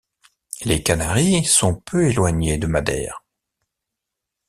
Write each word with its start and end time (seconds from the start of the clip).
Les 0.65 0.81
Canaries 0.81 1.45
sont 1.45 1.75
peu 1.75 2.09
éloignées 2.09 2.57
de 2.57 2.65
Madère. 2.65 3.23